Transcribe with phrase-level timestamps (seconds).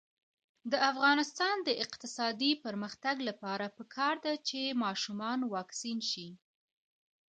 [0.71, 6.29] د افغانستان د اقتصادي پرمختګ لپاره پکار ده چې ماشومان واکسین شي.